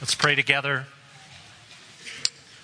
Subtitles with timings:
[0.00, 0.86] Let's pray together.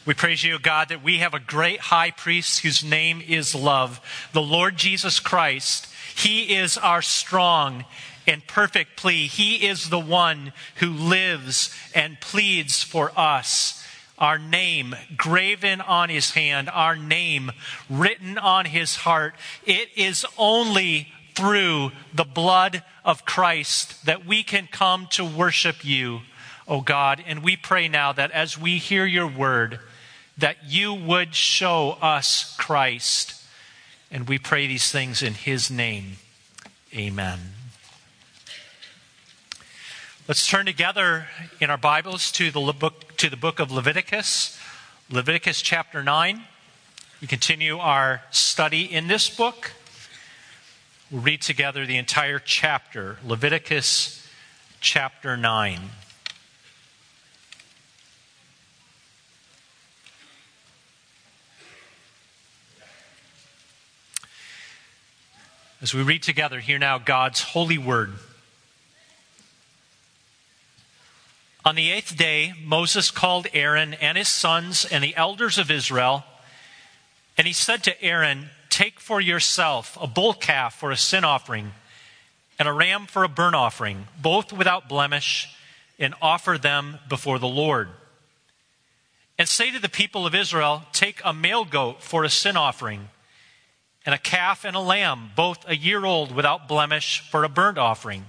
[0.07, 4.01] We praise you, God, that we have a great high priest whose name is love,
[4.33, 5.87] the Lord Jesus Christ.
[6.17, 7.85] He is our strong
[8.27, 9.27] and perfect plea.
[9.27, 13.85] He is the one who lives and pleads for us.
[14.19, 17.53] Our name graven on his hand, our name
[17.91, 19.35] written on his heart.
[19.67, 26.23] It is only through the blood of Christ that we can come to worship you.
[26.69, 27.23] O God.
[27.27, 29.81] And we pray now that as we hear your word,
[30.39, 33.43] that you would show us Christ.
[34.11, 36.17] And we pray these things in his name.
[36.95, 37.39] Amen.
[40.29, 41.27] Let's turn together
[41.61, 44.59] in our Bibles to the book, to the book of Leviticus,
[45.09, 46.43] Leviticus chapter 9.
[47.21, 49.73] We continue our study in this book.
[51.11, 54.27] We'll read together the entire chapter, Leviticus
[54.81, 55.81] chapter 9.
[65.87, 68.13] As we read together, hear now God's holy word.
[71.65, 76.25] On the eighth day, Moses called Aaron and his sons and the elders of Israel,
[77.39, 81.71] and he said to Aaron, Take for yourself a bull calf for a sin offering
[82.59, 85.57] and a ram for a burnt offering, both without blemish,
[86.01, 87.91] and offer them before the Lord.
[89.39, 93.09] And say to the people of Israel, Take a male goat for a sin offering
[94.07, 97.77] and a calf and a lamb, both a year old without blemish, for a burnt
[97.77, 98.25] offering,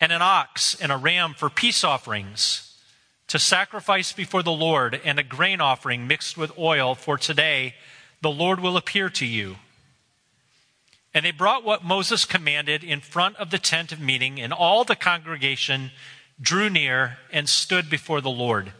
[0.00, 2.76] and an ox and a ram for peace offerings,
[3.28, 7.76] to sacrifice before the Lord, and a grain offering mixed with oil, for today
[8.20, 9.56] the Lord will appear to you.
[11.14, 14.82] And they brought what Moses commanded in front of the tent of meeting, and all
[14.82, 15.92] the congregation
[16.40, 18.72] drew near and stood before the Lord.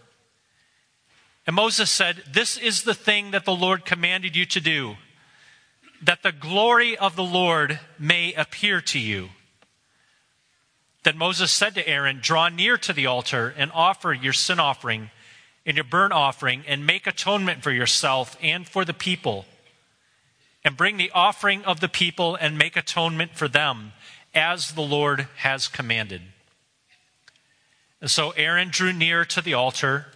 [1.46, 4.96] And Moses said, This is the thing that the Lord commanded you to do
[6.02, 9.30] that the glory of the Lord may appear to you.
[11.04, 15.10] Then Moses said to Aaron, Draw near to the altar and offer your sin offering
[15.64, 19.44] and your burnt offering, and make atonement for yourself and for the people.
[20.64, 23.92] And bring the offering of the people and make atonement for them,
[24.34, 26.22] as the Lord has commanded.
[28.00, 30.06] And so Aaron drew near to the altar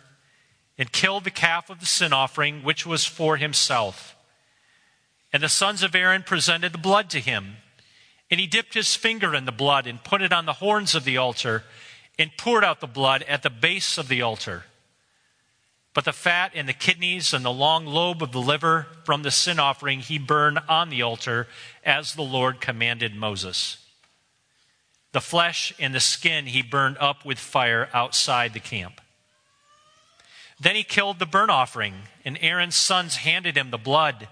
[0.77, 4.16] and killed the calf of the sin offering, which was for himself.
[5.37, 7.59] And the sons of Aaron presented the blood to him.
[8.31, 11.05] And he dipped his finger in the blood and put it on the horns of
[11.05, 11.65] the altar
[12.19, 14.65] and poured out the blood at the base of the altar.
[15.93, 19.31] But the fat and the kidneys and the long lobe of the liver from the
[19.31, 21.49] sin offering he burned on the altar
[21.85, 23.77] as the Lord commanded Moses.
[25.13, 29.03] The flesh and the skin he burned up with fire outside the camp.
[30.59, 34.29] Then he killed the burnt offering, and Aaron's sons handed him the blood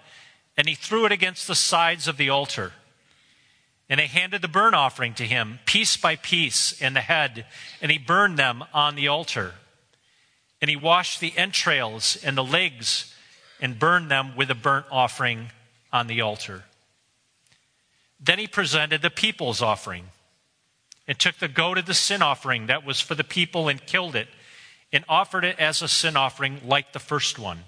[0.56, 2.72] and he threw it against the sides of the altar.
[3.88, 7.46] And they handed the burnt offering to him, piece by piece, and the head,
[7.82, 9.54] and he burned them on the altar.
[10.60, 13.14] And he washed the entrails and the legs
[13.60, 15.50] and burned them with a burnt offering
[15.92, 16.64] on the altar.
[18.18, 20.06] Then he presented the people's offering
[21.06, 24.16] and took the goat of the sin offering that was for the people and killed
[24.16, 24.28] it
[24.92, 27.64] and offered it as a sin offering like the first one.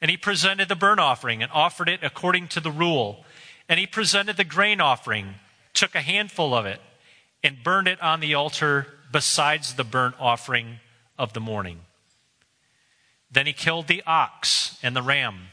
[0.00, 3.24] And he presented the burnt offering and offered it according to the rule.
[3.68, 5.36] And he presented the grain offering,
[5.74, 6.80] took a handful of it,
[7.42, 10.80] and burned it on the altar besides the burnt offering
[11.18, 11.80] of the morning.
[13.30, 15.48] Then he killed the ox and the ram,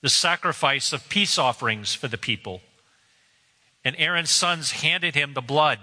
[0.00, 2.60] the sacrifice of peace offerings for the people.
[3.84, 5.78] And Aaron's sons handed him the blood,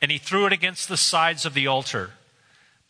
[0.00, 2.12] and he threw it against the sides of the altar.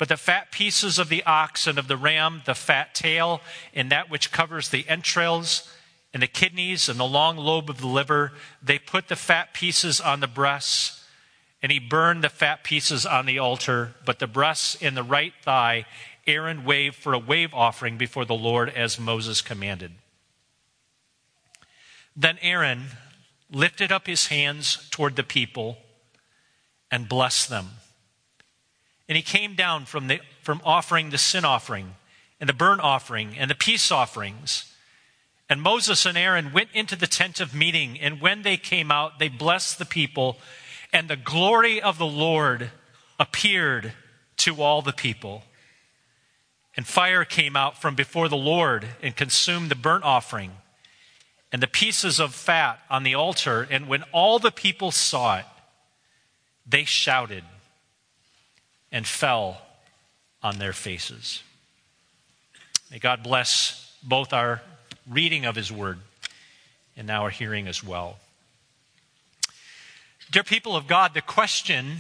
[0.01, 3.43] But the fat pieces of the ox and of the ram, the fat tail,
[3.75, 5.71] and that which covers the entrails,
[6.15, 10.01] and the kidneys, and the long lobe of the liver, they put the fat pieces
[10.01, 11.05] on the breasts,
[11.63, 13.93] and he burned the fat pieces on the altar.
[14.07, 15.85] But the breasts and the right thigh,
[16.27, 19.93] Aaron waved for a wave offering before the Lord as Moses commanded.
[22.17, 22.87] Then Aaron
[23.51, 25.77] lifted up his hands toward the people
[26.91, 27.80] and blessed them.
[29.11, 31.97] And he came down from, the, from offering the sin offering
[32.39, 34.73] and the burnt offering and the peace offerings.
[35.49, 39.19] And Moses and Aaron went into the tent of meeting, and when they came out,
[39.19, 40.39] they blessed the people,
[40.93, 42.71] and the glory of the Lord
[43.19, 43.95] appeared
[44.37, 45.43] to all the people.
[46.77, 50.53] And fire came out from before the Lord and consumed the burnt offering
[51.51, 53.67] and the pieces of fat on the altar.
[53.69, 55.47] And when all the people saw it,
[56.65, 57.43] they shouted
[58.93, 59.63] and fell
[60.43, 61.43] on their faces.
[62.91, 64.63] May God bless both our
[65.09, 65.99] reading of His Word
[66.97, 68.19] and now our hearing as well.
[70.31, 71.99] Dear people of God, the question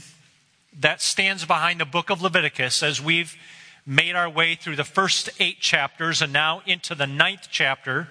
[0.78, 3.36] that stands behind the book of Leviticus as we've
[3.84, 8.08] made our way through the first eight chapters and now into the ninth chapter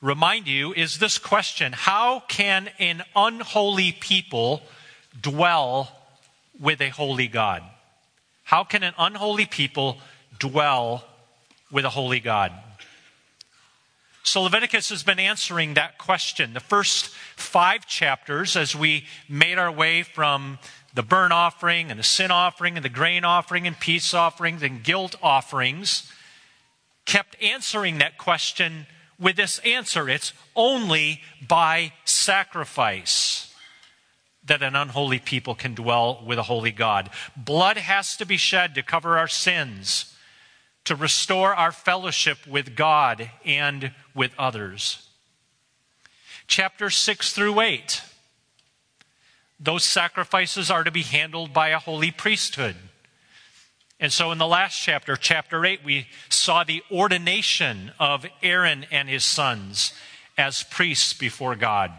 [0.00, 4.62] remind you is this question How can an unholy people
[5.20, 5.93] dwell
[6.58, 7.62] with a holy God?
[8.44, 9.98] How can an unholy people
[10.38, 11.04] dwell
[11.70, 12.52] with a holy God?
[14.22, 16.54] So Leviticus has been answering that question.
[16.54, 20.58] The first five chapters, as we made our way from
[20.94, 24.82] the burnt offering and the sin offering and the grain offering and peace offerings and
[24.82, 26.10] guilt offerings,
[27.04, 28.86] kept answering that question
[29.18, 33.53] with this answer it's only by sacrifice
[34.44, 37.10] that an unholy people can dwell with a holy God.
[37.36, 40.14] Blood has to be shed to cover our sins,
[40.84, 45.08] to restore our fellowship with God and with others.
[46.46, 48.02] Chapter 6 through 8.
[49.58, 52.76] Those sacrifices are to be handled by a holy priesthood.
[53.98, 59.08] And so in the last chapter, chapter 8, we saw the ordination of Aaron and
[59.08, 59.94] his sons
[60.36, 61.92] as priests before God.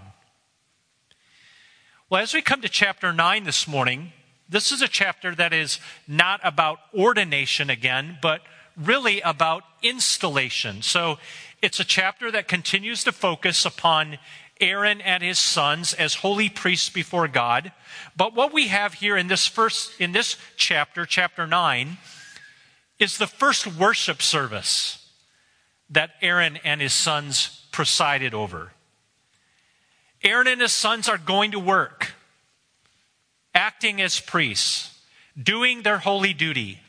[2.15, 4.13] Well, as we come to chapter 9 this morning,
[4.47, 8.39] this is a chapter that is not about ordination again, but
[8.77, 10.81] really about installation.
[10.81, 11.17] So
[11.61, 14.17] it's a chapter that continues to focus upon
[14.61, 17.73] Aaron and his sons as holy priests before God.
[18.15, 21.97] But what we have here in this first in this chapter, chapter 9,
[22.97, 25.05] is the first worship service
[25.89, 28.71] that Aaron and his sons presided over.
[30.25, 32.13] Aaron and his sons are going to work,
[33.53, 34.99] acting as priests,
[35.41, 36.79] doing their holy duty.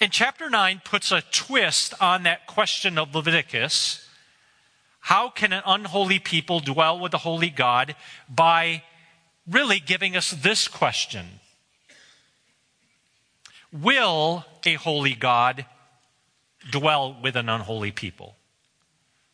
[0.00, 4.08] And chapter 9 puts a twist on that question of Leviticus.
[5.00, 7.94] How can an unholy people dwell with the holy God?
[8.30, 8.82] By
[9.46, 11.26] really giving us this question
[13.72, 15.66] Will a holy God
[16.70, 18.36] dwell with an unholy people?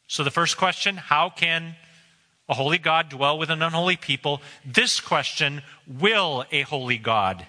[0.08, 1.76] So, the first question how can
[2.48, 4.40] a holy God dwell with an unholy people?
[4.64, 7.46] This question will a holy God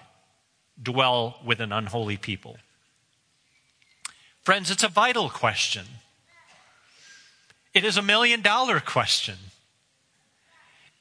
[0.80, 2.58] dwell with an unholy people?
[4.42, 5.84] Friends, it's a vital question.
[7.74, 9.36] It is a million dollar question.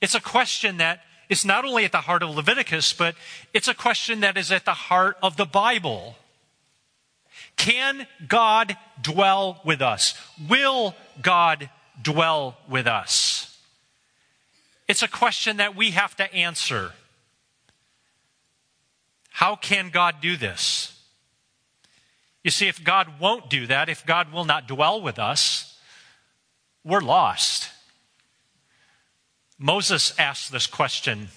[0.01, 3.15] It's a question that is not only at the heart of Leviticus, but
[3.53, 6.15] it's a question that is at the heart of the Bible.
[7.55, 10.13] Can God dwell with us?
[10.47, 11.69] Will God
[12.01, 13.46] dwell with us?
[14.87, 16.93] It's a question that we have to answer.
[19.31, 20.97] How can God do this?
[22.43, 25.77] You see, if God won't do that, if God will not dwell with us,
[26.83, 27.69] we're lost.
[29.59, 31.27] Moses asked this question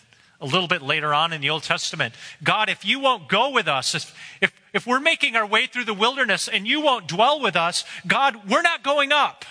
[0.41, 3.67] a little bit later on in the Old Testament God, if you won't go with
[3.67, 7.41] us, if, if, if we're making our way through the wilderness and you won't dwell
[7.41, 9.45] with us, God, we're not going up.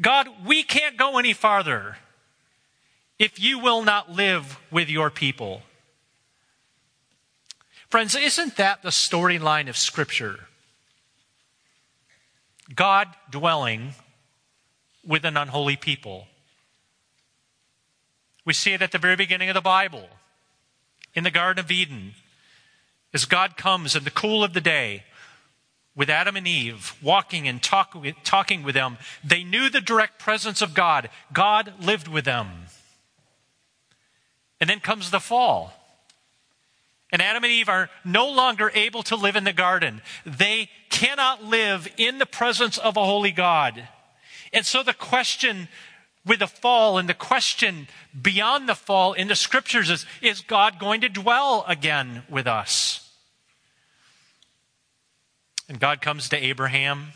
[0.00, 1.98] God, we can't go any farther
[3.18, 5.62] if you will not live with your people.
[7.88, 10.46] Friends, isn't that the storyline of Scripture?
[12.74, 13.94] God dwelling
[15.06, 16.26] with an unholy people.
[18.44, 20.08] We see it at the very beginning of the Bible,
[21.14, 22.14] in the Garden of Eden,
[23.12, 25.04] as God comes in the cool of the day
[25.94, 28.98] with Adam and Eve walking and talk, talking with them.
[29.22, 31.08] They knew the direct presence of God.
[31.32, 32.63] God lived with them.
[34.64, 35.74] And then comes the fall.
[37.12, 40.00] And Adam and Eve are no longer able to live in the garden.
[40.24, 43.86] They cannot live in the presence of a holy God.
[44.54, 45.68] And so the question
[46.24, 50.78] with the fall and the question beyond the fall in the scriptures is is God
[50.78, 53.12] going to dwell again with us?
[55.68, 57.08] And God comes to Abraham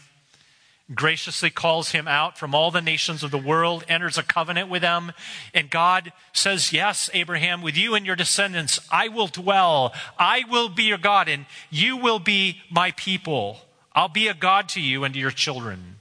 [0.95, 4.83] graciously calls him out from all the nations of the world, enters a covenant with
[4.83, 5.13] them,
[5.53, 9.93] and God says, Yes, Abraham, with you and your descendants, I will dwell.
[10.19, 13.59] I will be your God, and you will be my people.
[13.93, 15.97] I'll be a God to you and to your children.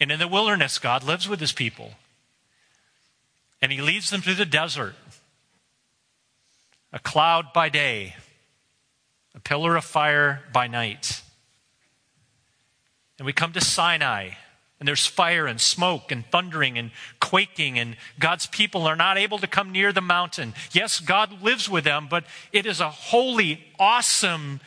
[0.00, 1.92] And in the wilderness, God lives with his people.
[3.60, 4.94] And he leads them through the desert.
[6.92, 8.14] A cloud by day,
[9.34, 11.20] a pillar of fire by night.
[13.18, 14.30] And we come to Sinai,
[14.78, 19.38] And there's fire and smoke and thundering and quaking, and God's people are not able
[19.38, 20.54] to come near the mountain.
[20.72, 24.60] Yes, God lives with them, but it is a holy, awesome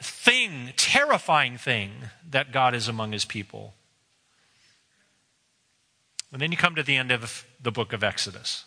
[0.00, 1.92] thing, terrifying thing
[2.30, 3.74] that God is among his people.
[6.32, 8.64] And then you come to the end of the book of Exodus.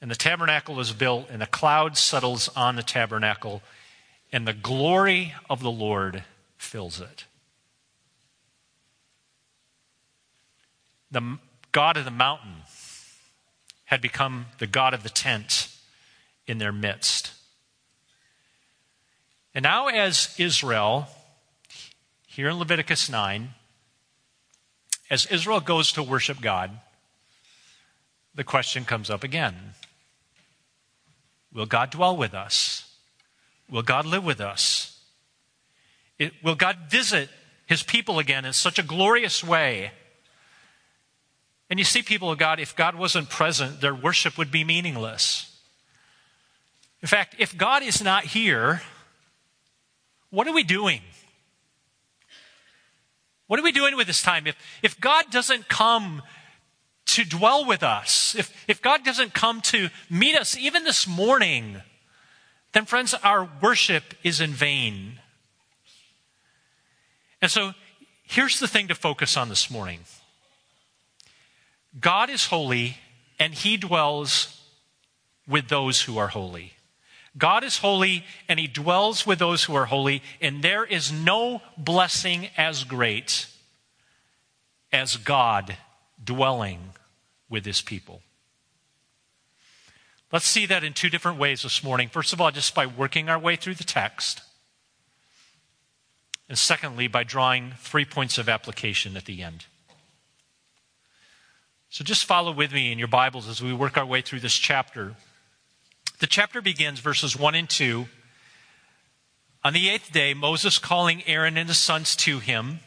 [0.00, 3.62] And the tabernacle is built, and a cloud settles on the tabernacle,
[4.32, 6.24] and the glory of the Lord
[6.58, 7.26] fills it.
[11.14, 11.38] The
[11.70, 12.64] God of the mountain
[13.84, 15.68] had become the God of the tent
[16.44, 17.30] in their midst.
[19.54, 21.06] And now, as Israel,
[22.26, 23.50] here in Leviticus 9,
[25.08, 26.80] as Israel goes to worship God,
[28.34, 29.54] the question comes up again
[31.52, 32.92] Will God dwell with us?
[33.70, 34.98] Will God live with us?
[36.18, 37.28] It, will God visit
[37.66, 39.92] his people again in such a glorious way?
[41.70, 45.50] And you see, people of God, if God wasn't present, their worship would be meaningless.
[47.00, 48.82] In fact, if God is not here,
[50.30, 51.00] what are we doing?
[53.46, 54.46] What are we doing with this time?
[54.46, 56.22] If, if God doesn't come
[57.06, 61.82] to dwell with us, if, if God doesn't come to meet us even this morning,
[62.72, 65.20] then, friends, our worship is in vain.
[67.40, 67.72] And so,
[68.24, 70.00] here's the thing to focus on this morning
[71.98, 72.98] God is holy,
[73.38, 74.60] and he dwells
[75.46, 76.72] with those who are holy.
[77.36, 81.62] God is holy, and he dwells with those who are holy, and there is no
[81.76, 83.46] blessing as great
[84.92, 85.76] as God
[86.22, 86.90] dwelling
[87.48, 88.22] with his people.
[90.32, 92.08] Let's see that in two different ways this morning.
[92.08, 94.40] First of all, just by working our way through the text.
[96.48, 99.66] And secondly, by drawing three points of application at the end.
[101.94, 104.56] So just follow with me in your Bibles as we work our way through this
[104.56, 105.14] chapter.
[106.18, 108.06] The chapter begins, verses 1 and 2.
[109.62, 112.80] On the eighth day, Moses calling Aaron and his sons to him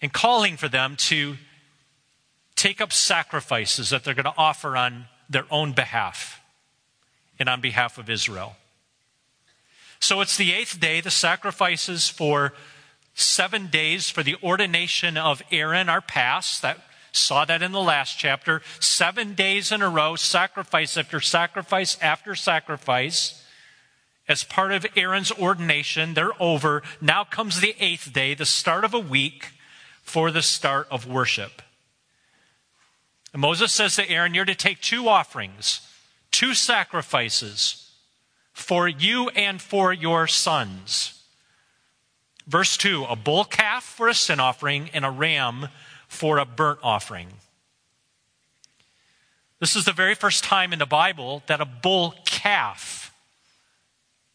[0.00, 1.38] and calling for them to
[2.54, 6.40] take up sacrifices that they're going to offer on their own behalf
[7.36, 8.54] and on behalf of Israel.
[9.98, 12.52] So it's the eighth day, the sacrifices for
[13.14, 16.62] seven days for the ordination of Aaron are passed.
[16.62, 16.78] That
[17.16, 18.62] Saw that in the last chapter.
[18.80, 23.42] Seven days in a row, sacrifice after sacrifice after sacrifice.
[24.28, 26.82] As part of Aaron's ordination, they're over.
[27.00, 29.52] Now comes the eighth day, the start of a week
[30.02, 31.62] for the start of worship.
[33.32, 35.80] And Moses says to Aaron, You're to take two offerings,
[36.30, 37.90] two sacrifices
[38.52, 41.22] for you and for your sons.
[42.46, 45.68] Verse 2 a bull calf for a sin offering and a ram
[46.08, 47.28] for a burnt offering.
[49.58, 53.14] This is the very first time in the Bible that a bull calf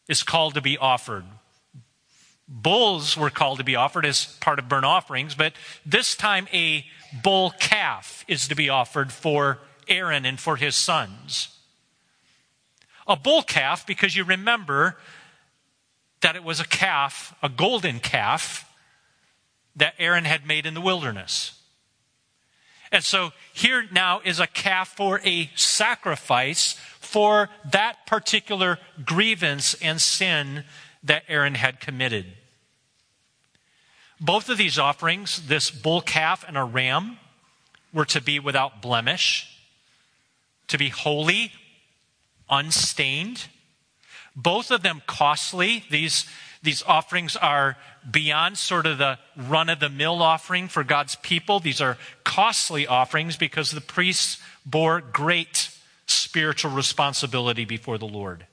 [0.07, 1.25] is called to be offered.
[2.47, 5.53] Bulls were called to be offered as part of burnt offerings, but
[5.85, 6.85] this time a
[7.23, 11.57] bull calf is to be offered for Aaron and for his sons.
[13.07, 14.97] A bull calf, because you remember
[16.21, 18.69] that it was a calf, a golden calf,
[19.75, 21.60] that Aaron had made in the wilderness.
[22.91, 30.01] And so here now is a calf for a sacrifice for that particular grievance and
[30.01, 30.65] sin
[31.03, 32.25] that Aaron had committed.
[34.19, 37.17] Both of these offerings, this bull calf and a ram,
[37.93, 39.47] were to be without blemish,
[40.67, 41.51] to be holy,
[42.49, 43.47] unstained.
[44.35, 45.85] Both of them costly.
[45.89, 46.25] These
[46.63, 47.77] these offerings are
[48.09, 51.59] beyond sort of the run of the mill offering for God's people.
[51.59, 55.69] These are costly offerings because the priests bore great
[56.05, 58.45] spiritual responsibility before the Lord.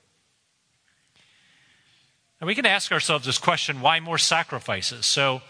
[2.39, 5.05] And we can ask ourselves this question why more sacrifices?
[5.05, 5.41] So,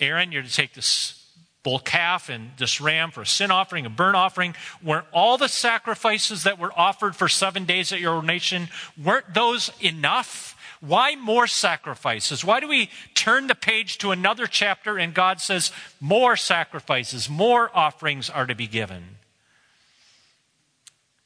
[0.00, 1.20] Aaron, you're to take this
[1.64, 4.54] bull calf and this ram for a sin offering, a burnt offering.
[4.82, 8.68] Weren't all the sacrifices that were offered for seven days at your ordination,
[9.02, 10.53] weren't those enough?
[10.86, 12.44] Why more sacrifices?
[12.44, 17.70] Why do we turn the page to another chapter and God says more sacrifices, more
[17.74, 19.16] offerings are to be given?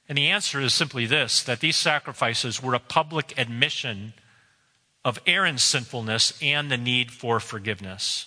[0.08, 4.14] And the answer is simply this that these sacrifices were a public admission
[5.04, 8.26] of Aaron's sinfulness and the need for forgiveness.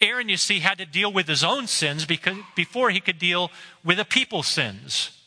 [0.00, 3.50] Aaron, you see, had to deal with his own sins because, before he could deal
[3.84, 5.19] with the people's sins.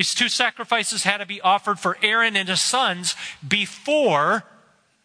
[0.00, 3.14] These two sacrifices had to be offered for Aaron and his sons
[3.46, 4.44] before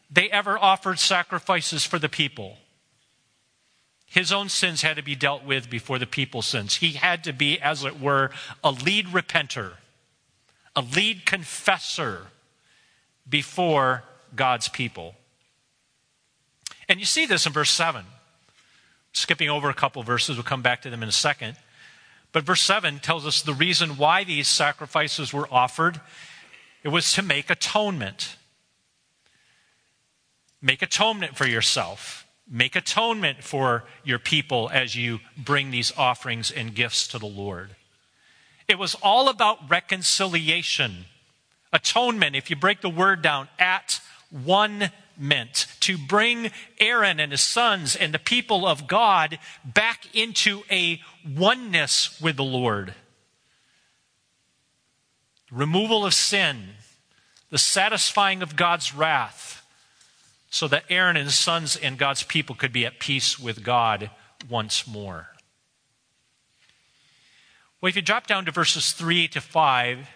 [0.09, 2.55] they ever offered sacrifices for the people.
[4.05, 6.75] His own sins had to be dealt with before the people's sins.
[6.75, 8.31] He had to be, as it were,
[8.63, 9.73] a lead repenter,
[10.77, 12.27] a lead confessor
[13.27, 15.15] before God's people.
[16.87, 18.05] And you see this in verse 7.
[19.11, 21.57] Skipping over a couple verses, we'll come back to them in a second.
[22.35, 26.01] But verse 7 tells us the reason why these sacrifices were offered.
[26.83, 28.35] It was to make atonement.
[30.61, 32.27] Make atonement for yourself.
[32.45, 37.77] Make atonement for your people as you bring these offerings and gifts to the Lord.
[38.67, 41.05] It was all about reconciliation.
[41.71, 47.41] Atonement, if you break the word down, at one meant to bring Aaron and his
[47.41, 52.93] sons and the people of God back into a oneness with the Lord.
[55.51, 56.69] Removal of sin,
[57.49, 59.65] the satisfying of God's wrath,
[60.49, 64.09] so that Aaron and his sons and God's people could be at peace with God
[64.49, 65.29] once more.
[67.81, 70.09] Well, if you drop down to verses 3 to 5,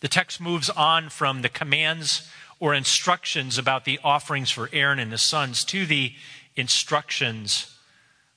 [0.00, 2.28] the text moves on from the commands
[2.60, 6.12] or instructions about the offerings for Aaron and his sons to the
[6.56, 7.76] instructions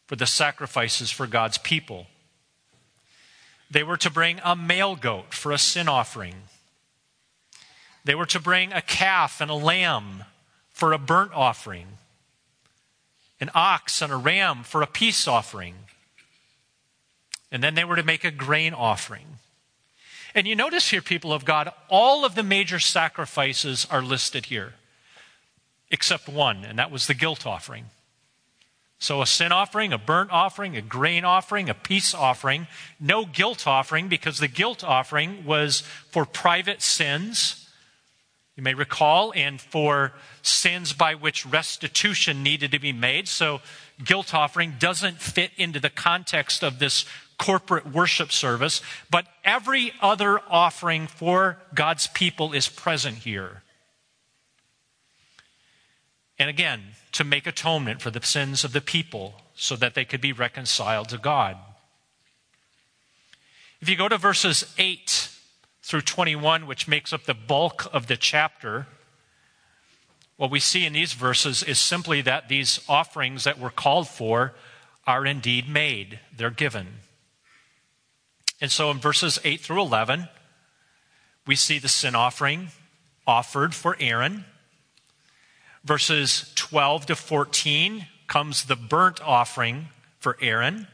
[0.05, 2.07] for the sacrifices for God's people.
[3.69, 6.35] They were to bring a male goat for a sin offering.
[8.03, 10.25] They were to bring a calf and a lamb
[10.69, 11.87] for a burnt offering,
[13.39, 15.75] an ox and a ram for a peace offering.
[17.51, 19.37] And then they were to make a grain offering.
[20.33, 24.73] And you notice here, people of God, all of the major sacrifices are listed here,
[25.89, 27.85] except one, and that was the guilt offering.
[29.01, 32.67] So, a sin offering, a burnt offering, a grain offering, a peace offering,
[32.99, 37.67] no guilt offering, because the guilt offering was for private sins,
[38.55, 43.27] you may recall, and for sins by which restitution needed to be made.
[43.27, 43.61] So,
[44.03, 47.05] guilt offering doesn't fit into the context of this
[47.41, 53.63] corporate worship service, but every other offering for God's people is present here.
[56.37, 56.81] And again,
[57.13, 61.09] to make atonement for the sins of the people so that they could be reconciled
[61.09, 61.57] to God.
[63.81, 65.29] If you go to verses 8
[65.81, 68.85] through 21, which makes up the bulk of the chapter,
[70.37, 74.53] what we see in these verses is simply that these offerings that were called for
[75.07, 76.87] are indeed made, they're given.
[78.61, 80.29] And so in verses 8 through 11,
[81.47, 82.69] we see the sin offering
[83.25, 84.45] offered for Aaron.
[85.83, 89.87] Verses 12 to 14 comes the burnt offering
[90.19, 90.87] for Aaron.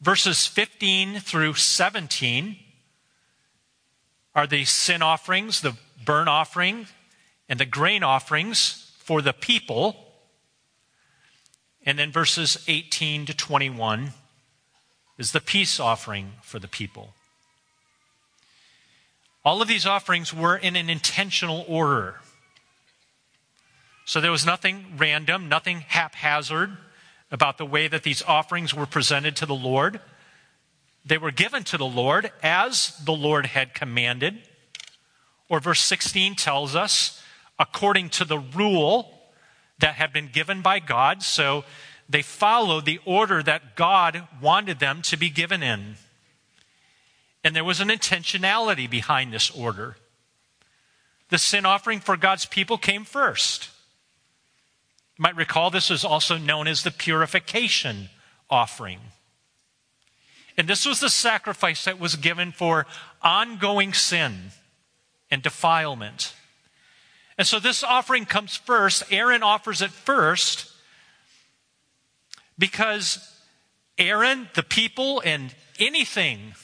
[0.00, 2.56] Verses 15 through 17
[4.34, 6.86] are the sin offerings, the burnt offering,
[7.50, 10.06] and the grain offerings for the people.
[11.84, 14.12] And then verses 18 to 21
[15.20, 17.12] is the peace offering for the people.
[19.44, 22.16] All of these offerings were in an intentional order.
[24.06, 26.74] So there was nothing random, nothing haphazard
[27.30, 30.00] about the way that these offerings were presented to the Lord.
[31.04, 34.38] They were given to the Lord as the Lord had commanded.
[35.50, 37.22] Or verse 16 tells us,
[37.58, 39.20] according to the rule
[39.80, 41.22] that had been given by God.
[41.22, 41.64] So
[42.10, 45.94] they followed the order that God wanted them to be given in.
[47.44, 49.96] And there was an intentionality behind this order.
[51.28, 53.70] The sin offering for God's people came first.
[55.16, 58.08] You might recall this is also known as the purification
[58.50, 58.98] offering.
[60.58, 62.86] And this was the sacrifice that was given for
[63.22, 64.50] ongoing sin
[65.30, 66.34] and defilement.
[67.38, 69.04] And so this offering comes first.
[69.12, 70.69] Aaron offers it first
[72.60, 73.18] because
[73.98, 76.54] Aaron, the people, and anything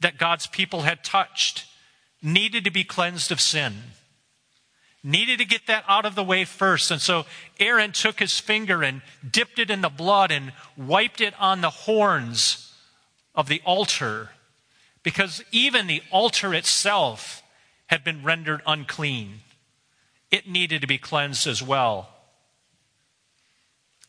[0.00, 1.66] that God's people had touched
[2.22, 3.74] needed to be cleansed of sin.
[5.02, 6.90] Needed to get that out of the way first.
[6.90, 7.26] And so
[7.58, 11.70] Aaron took his finger and dipped it in the blood and wiped it on the
[11.70, 12.74] horns
[13.34, 14.30] of the altar
[15.02, 17.42] because even the altar itself
[17.86, 19.40] had been rendered unclean.
[20.30, 22.19] It needed to be cleansed as well.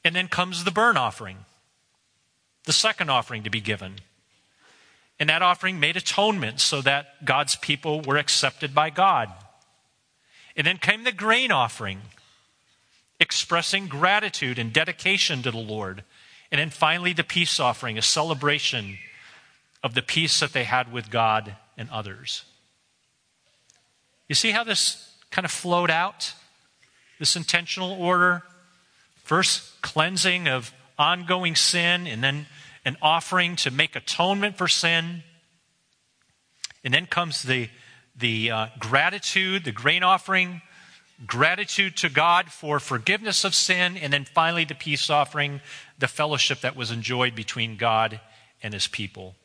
[0.04, 1.38] And then comes the burn offering,
[2.66, 3.96] the second offering to be given.
[5.20, 9.32] And that offering made atonement so that God's people were accepted by God.
[10.56, 12.02] And then came the grain offering,
[13.20, 16.04] expressing gratitude and dedication to the Lord.
[16.52, 18.98] And then finally, the peace offering, a celebration
[19.84, 22.44] of the peace that they had with God and others.
[24.28, 26.34] You see how this kind of flowed out?
[27.20, 28.44] This intentional order?
[29.32, 32.48] First, cleansing of ongoing sin, and then
[32.84, 35.24] an offering to make atonement for sin.
[36.84, 37.70] And then comes the,
[38.14, 40.62] the uh, gratitude, the grain offering,
[41.26, 45.62] gratitude to God for forgiveness of sin, and then finally the peace offering,
[45.98, 48.20] the fellowship that was enjoyed between God
[48.62, 49.36] and his people.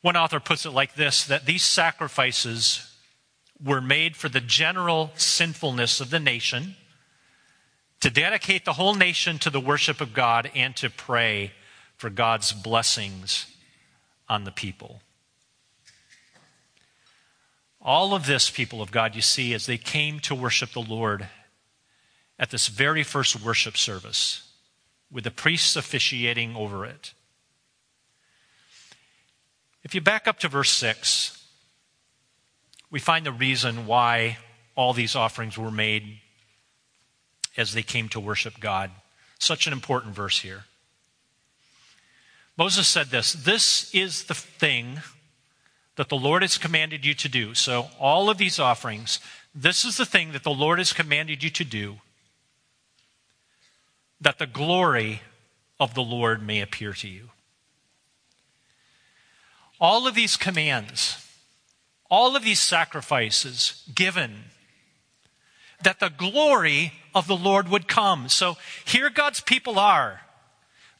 [0.00, 2.88] One author puts it like this that these sacrifices
[3.60, 6.76] were made for the general sinfulness of the nation,
[8.00, 11.52] to dedicate the whole nation to the worship of God, and to pray
[11.96, 13.46] for God's blessings
[14.28, 15.02] on the people.
[17.82, 21.28] All of this, people of God, you see, as they came to worship the Lord
[22.38, 24.50] at this very first worship service,
[25.10, 27.12] with the priests officiating over it.
[29.82, 31.42] If you back up to verse 6,
[32.90, 34.38] we find the reason why
[34.74, 36.20] all these offerings were made
[37.56, 38.90] as they came to worship God.
[39.38, 40.64] Such an important verse here.
[42.56, 45.00] Moses said this This is the thing
[45.96, 47.54] that the Lord has commanded you to do.
[47.54, 49.18] So, all of these offerings,
[49.54, 51.96] this is the thing that the Lord has commanded you to do,
[54.20, 55.22] that the glory
[55.78, 57.30] of the Lord may appear to you.
[59.80, 61.26] All of these commands,
[62.10, 64.49] all of these sacrifices given,
[65.82, 68.28] that the glory of the Lord would come.
[68.28, 70.20] So here God's people are.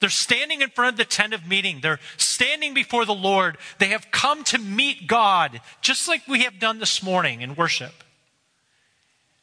[0.00, 1.80] They're standing in front of the tent of meeting.
[1.82, 3.58] They're standing before the Lord.
[3.78, 7.92] They have come to meet God, just like we have done this morning in worship.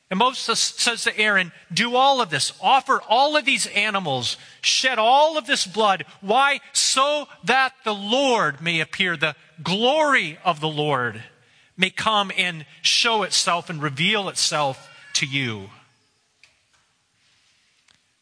[0.09, 4.97] And Moses says to Aaron, Do all of this, offer all of these animals, shed
[4.97, 6.05] all of this blood.
[6.21, 6.61] Why?
[6.73, 11.23] So that the Lord may appear, the glory of the Lord
[11.75, 15.69] may come and show itself and reveal itself to you.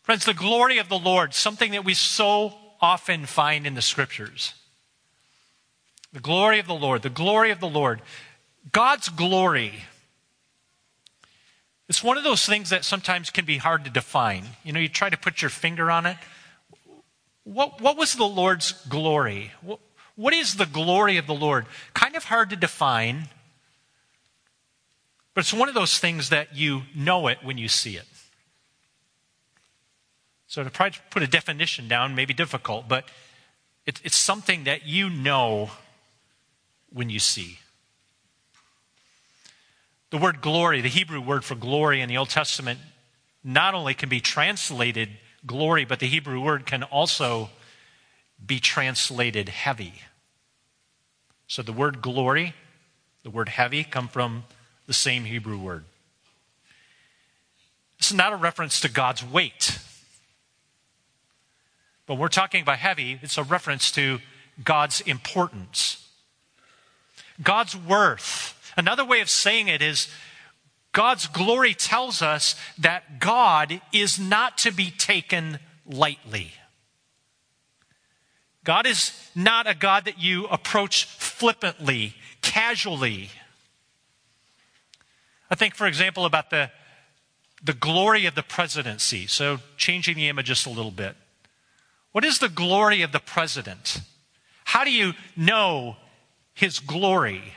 [0.04, 4.54] Friends, the glory of the Lord, something that we so often find in the scriptures.
[6.14, 8.02] The glory of the Lord, the glory of the Lord.
[8.72, 9.74] God's glory.
[11.90, 14.46] It's one of those things that sometimes can be hard to define.
[14.64, 16.18] You know, you try to put your finger on it.
[17.44, 19.52] What, what was the Lord's glory?
[19.62, 19.80] What,
[20.16, 21.66] what is the glory of the Lord?
[21.94, 23.28] Kind of hard to define,
[25.36, 28.08] but it's one of those things that you know it when you see it.
[30.48, 33.04] So to try to put a definition down may be difficult, but
[33.86, 35.72] it, it's something that you know
[36.92, 37.60] when you see.
[40.12, 42.80] The word glory, the Hebrew word for glory in the Old Testament,
[43.44, 45.10] not only can be translated
[45.46, 47.50] glory, but the Hebrew word can also
[48.44, 49.96] be translated heavy.
[51.48, 52.54] So the word glory,
[53.24, 54.46] the word heavy, come from
[54.88, 55.86] the same Hebrew word.
[57.98, 59.80] This is not a reference to God's weight.
[62.08, 64.20] But we're talking about heavy, it's a reference to
[64.64, 66.08] God's importance,
[67.42, 68.52] God's worth.
[68.78, 70.08] Another way of saying it is
[70.92, 76.54] God's glory tells us that God is not to be taken lightly.
[78.64, 83.30] God is not a God that you approach flippantly, casually.
[85.50, 86.72] I think, for example, about the,
[87.64, 89.28] the glory of the presidency.
[89.28, 91.16] So, changing the image just a little bit.
[92.12, 94.00] What is the glory of the president?
[94.64, 95.98] How do you know
[96.54, 97.54] his glory?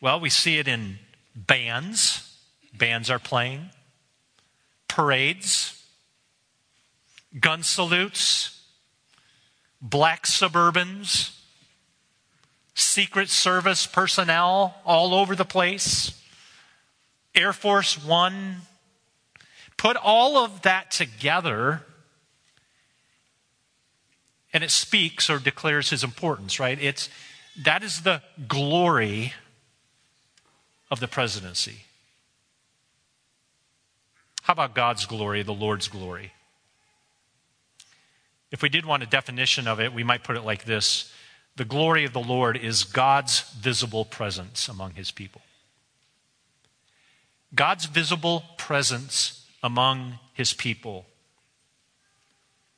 [0.00, 0.98] Well, we see it in
[1.34, 2.22] bands.
[2.72, 3.70] Bands are playing,
[4.86, 5.82] parades,
[7.40, 8.62] gun salutes,
[9.80, 11.35] black Suburbans,
[12.76, 16.22] Secret Service personnel all over the place,
[17.34, 18.58] Air Force One.
[19.78, 21.82] Put all of that together
[24.52, 26.78] and it speaks or declares his importance, right?
[26.80, 27.08] It's
[27.62, 29.32] that is the glory
[30.90, 31.84] of the presidency.
[34.42, 36.32] How about God's glory, the Lord's glory?
[38.50, 41.12] If we did want a definition of it, we might put it like this
[41.56, 45.40] The glory of the Lord is God's visible presence among his people.
[47.54, 51.06] God's visible presence among his people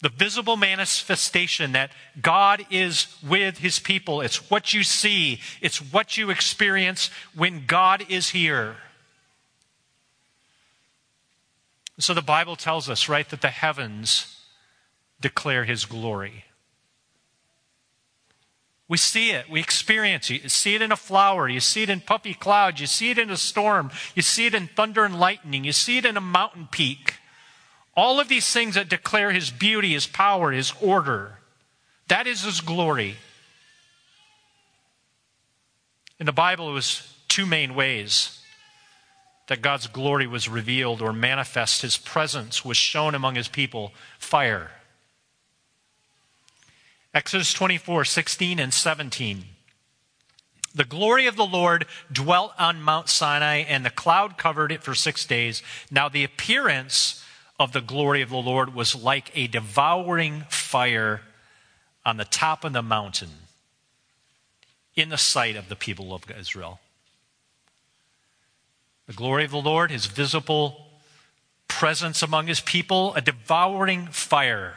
[0.01, 4.21] the visible manifestation that God is with his people.
[4.21, 8.77] It's what you see, it's what you experience when God is here.
[11.99, 14.37] So the Bible tells us, right, that the heavens
[15.21, 16.45] declare his glory.
[18.89, 19.51] We see it.
[19.51, 20.43] We experience it.
[20.43, 21.47] You see it in a flower.
[21.47, 22.81] You see it in puffy clouds.
[22.81, 23.91] You see it in a storm.
[24.15, 25.65] You see it in thunder and lightning.
[25.65, 27.17] You see it in a mountain peak.
[27.95, 31.39] All of these things that declare his beauty, his power, his order.
[32.09, 33.17] That is his glory.
[36.19, 38.41] In the Bible, it was two main ways
[39.49, 41.83] that God's glory was revealed or manifest.
[41.83, 44.71] His presence was shown among his people fire
[47.19, 49.45] Exodus 24, 16 and 17.
[50.73, 54.95] The glory of the Lord dwelt on Mount Sinai, and the cloud covered it for
[54.95, 55.61] six days.
[55.91, 57.25] Now, the appearance
[57.59, 61.23] of the glory of the Lord was like a devouring fire
[62.07, 63.31] on the top of the mountain
[64.95, 66.79] in the sight of the people of Israel.
[69.09, 70.87] The glory of the Lord, his visible
[71.67, 74.77] presence among his people, a devouring fire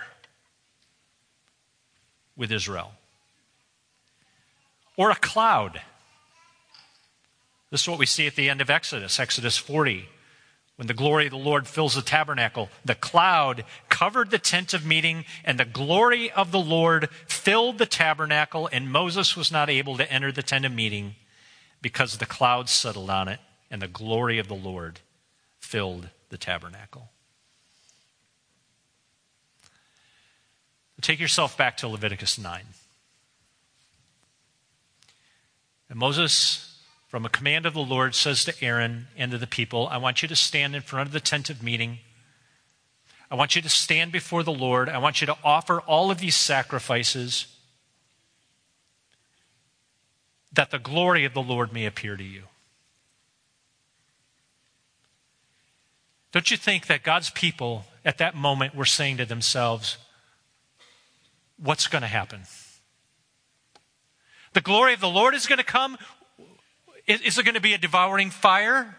[2.42, 2.92] with Israel.
[4.98, 5.80] Or a cloud.
[7.70, 10.10] This is what we see at the end of Exodus, Exodus 40.
[10.76, 14.84] When the glory of the Lord fills the tabernacle, the cloud covered the tent of
[14.84, 19.96] meeting, and the glory of the Lord filled the tabernacle, and Moses was not able
[19.98, 21.16] to enter the tent of meeting
[21.80, 25.00] because the cloud settled on it, and the glory of the Lord
[25.60, 27.12] filled the tabernacle.
[31.02, 32.62] Take yourself back to Leviticus 9.
[35.90, 39.88] And Moses, from a command of the Lord, says to Aaron and to the people,
[39.88, 42.00] I want you to stand in front of the tent of meeting.
[43.30, 44.90] I want you to stand before the Lord.
[44.90, 47.48] I want you to offer all of these sacrifices
[50.54, 52.44] that the glory of the Lord may appear to you.
[56.32, 59.98] Don't you think that God's people at that moment were saying to themselves,
[61.64, 62.42] what's going to happen?
[64.54, 65.98] The glory of the Lord is going to come.
[67.08, 68.98] Is, it going to be a devouring fire?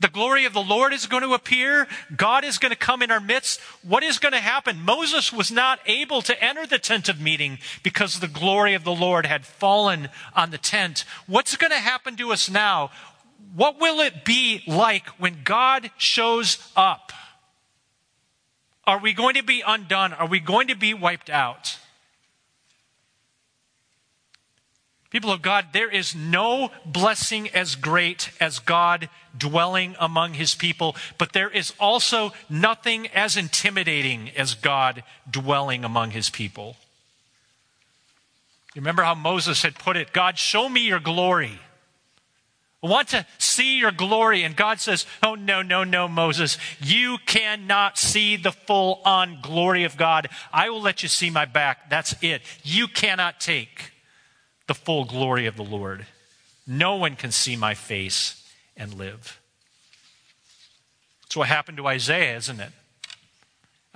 [0.00, 1.88] The glory of the Lord is going to appear.
[2.16, 3.60] God is going to come in our midst.
[3.82, 4.80] What is going to happen?
[4.82, 8.94] Moses was not able to enter the tent of meeting because the glory of the
[8.94, 11.04] Lord had fallen on the tent.
[11.26, 12.90] What's going to happen to us now?
[13.54, 17.12] What will it be like when God shows up?
[18.88, 20.14] Are we going to be undone?
[20.14, 21.76] Are we going to be wiped out?
[25.10, 30.96] People of God, there is no blessing as great as God dwelling among his people,
[31.18, 36.76] but there is also nothing as intimidating as God dwelling among his people.
[38.74, 41.60] You remember how Moses had put it God, show me your glory.
[42.80, 44.44] Want to see your glory.
[44.44, 46.58] And God says, Oh, no, no, no, Moses.
[46.80, 50.28] You cannot see the full on glory of God.
[50.52, 51.90] I will let you see my back.
[51.90, 52.42] That's it.
[52.62, 53.92] You cannot take
[54.68, 56.06] the full glory of the Lord.
[56.66, 59.40] No one can see my face and live.
[61.22, 62.70] That's what happened to Isaiah, isn't it?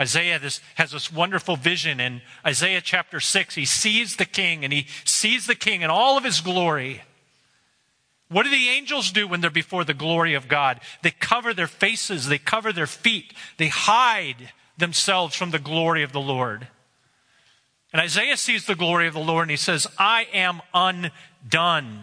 [0.00, 3.54] Isaiah this, has this wonderful vision in Isaiah chapter 6.
[3.54, 7.02] He sees the king and he sees the king in all of his glory.
[8.32, 10.80] What do the angels do when they're before the glory of God?
[11.02, 16.12] They cover their faces, they cover their feet, they hide themselves from the glory of
[16.12, 16.68] the Lord.
[17.92, 22.00] And Isaiah sees the glory of the Lord and he says, I am undone.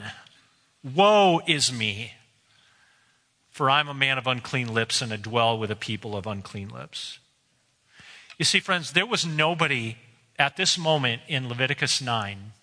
[0.84, 2.13] Woe is me,
[3.50, 6.70] for I'm a man of unclean lips and I dwell with a people of unclean
[6.70, 7.18] lips.
[8.38, 9.98] You see, friends, there was nobody
[10.38, 12.54] at this moment in Leviticus 9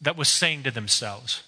[0.00, 1.42] that was saying to themselves,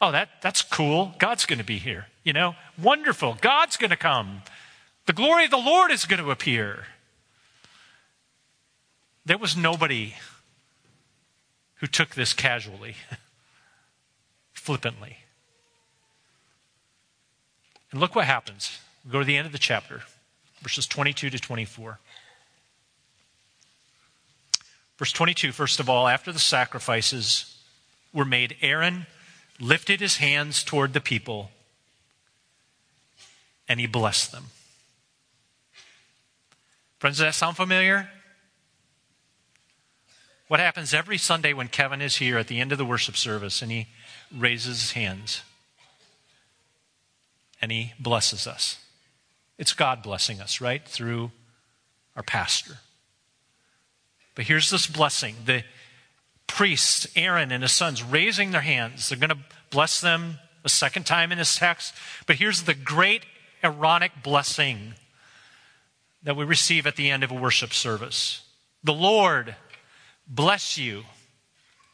[0.00, 1.14] Oh, that, that's cool.
[1.20, 2.08] God's going to be here.
[2.24, 3.38] You know, wonderful.
[3.40, 4.42] God's going to come.
[5.06, 6.86] The glory of the Lord is going to appear.
[9.24, 10.14] There was nobody
[11.76, 12.96] who took this casually,
[14.52, 15.18] flippantly.
[17.92, 18.78] And look what happens.
[19.04, 20.02] We go to the end of the chapter,
[20.62, 22.00] verses 22 to 24.
[25.02, 27.60] Verse 22, first of all, after the sacrifices
[28.12, 29.08] were made, Aaron
[29.58, 31.50] lifted his hands toward the people
[33.68, 34.44] and he blessed them.
[37.00, 38.10] Friends, does that sound familiar?
[40.46, 43.60] What happens every Sunday when Kevin is here at the end of the worship service
[43.60, 43.88] and he
[44.32, 45.42] raises his hands
[47.60, 48.78] and he blesses us?
[49.58, 50.86] It's God blessing us, right?
[50.86, 51.32] Through
[52.14, 52.78] our pastor.
[54.34, 55.64] But here's this blessing the
[56.46, 59.08] priests, Aaron and his sons, raising their hands.
[59.08, 59.38] They're going to
[59.70, 61.94] bless them a second time in this text.
[62.26, 63.24] But here's the great
[63.62, 64.94] Aaronic blessing
[66.22, 68.42] that we receive at the end of a worship service.
[68.84, 69.56] The Lord,
[70.26, 71.04] bless you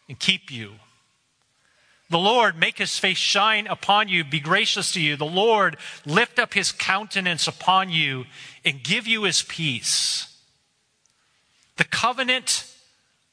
[0.09, 0.73] and keep you.
[2.11, 5.17] The Lord make his face shine upon you, be gracious to you.
[5.17, 8.25] The Lord lift up his countenance upon you
[8.65, 10.28] and give you his peace.
[11.79, 12.65] The covenant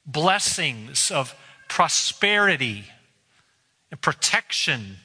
[0.05, 1.35] blessings of
[1.67, 2.85] prosperity
[3.91, 4.97] and protection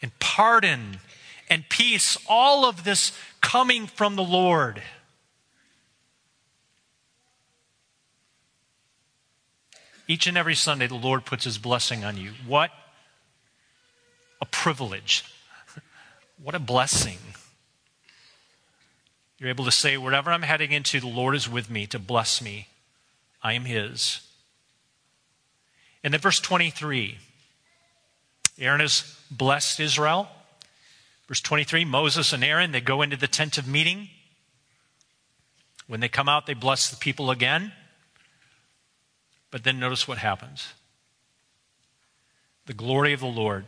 [0.00, 1.00] and pardon
[1.50, 4.82] and peace, all of this coming from the Lord.
[10.06, 12.32] Each and every Sunday, the Lord puts his blessing on you.
[12.46, 12.70] What
[14.40, 15.24] a privilege.
[16.42, 17.18] What a blessing.
[19.38, 22.42] You're able to say, wherever I'm heading into, the Lord is with me to bless
[22.42, 22.68] me.
[23.42, 24.20] I am his.
[26.02, 27.18] And then verse 23
[28.58, 30.28] Aaron has blessed Israel.
[31.28, 34.08] Verse 23 Moses and Aaron, they go into the tent of meeting.
[35.86, 37.72] When they come out, they bless the people again.
[39.50, 40.68] But then notice what happens.
[42.66, 43.64] The glory of the Lord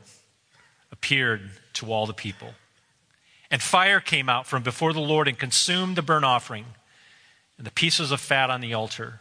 [0.93, 2.55] appeared to all the people.
[3.51, 6.67] And fire came out from before the Lord and consumed the burnt offering
[7.59, 9.21] and the pieces of fat on the altar.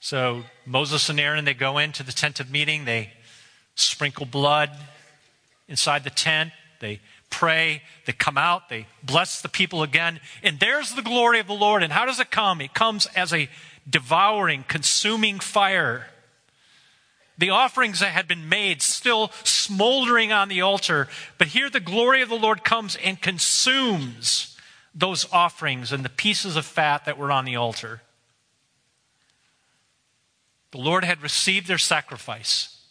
[0.00, 3.12] So Moses and Aaron, they go into the tent of meeting, they
[3.74, 4.70] sprinkle blood
[5.68, 6.50] inside the tent,
[6.80, 7.00] they
[7.30, 11.54] pray, they come out, they bless the people again, and there's the glory of the
[11.54, 11.82] Lord.
[11.82, 12.60] And how does it come?
[12.60, 13.48] It comes as a
[13.88, 16.06] devouring, consuming fire.
[17.38, 22.20] The offerings that had been made still smoldering on the altar, but here the glory
[22.20, 24.56] of the Lord comes and consumes
[24.92, 28.02] those offerings and the pieces of fat that were on the altar.
[30.72, 32.82] The Lord had received their sacrifice.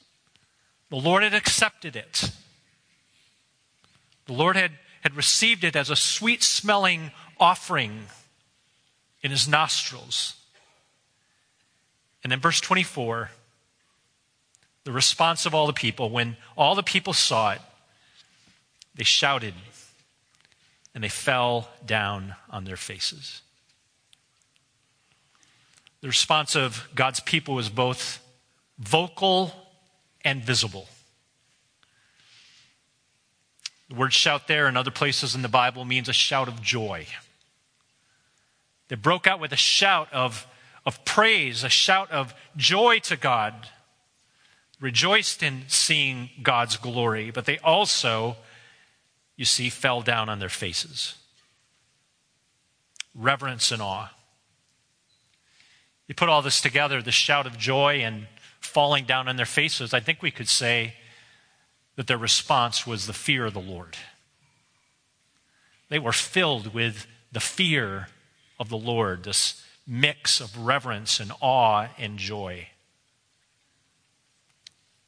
[0.89, 2.31] The Lord had accepted it.
[4.25, 8.07] The Lord had, had received it as a sweet smelling offering
[9.21, 10.35] in his nostrils.
[12.23, 13.29] And then, verse 24,
[14.87, 17.59] the response of all the people, when all the people saw it,
[18.95, 19.53] they shouted
[20.95, 23.41] and they fell down on their faces.
[25.99, 28.25] The response of God's people was both
[28.79, 29.51] vocal
[30.23, 30.87] and visible.
[33.89, 37.07] The word shout there and other places in the Bible means a shout of joy.
[38.87, 40.47] They broke out with a shout of,
[40.85, 43.67] of praise, a shout of joy to God,
[44.79, 48.37] rejoiced in seeing God's glory, but they also,
[49.35, 51.15] you see, fell down on their faces.
[53.15, 54.11] Reverence and awe.
[56.07, 58.27] You put all this together, the shout of joy and
[58.59, 60.95] falling down on their faces, I think we could say
[61.95, 63.97] that their response was the fear of the Lord.
[65.89, 68.09] They were filled with the fear
[68.59, 72.67] of the Lord, this mix of reverence and awe and joy.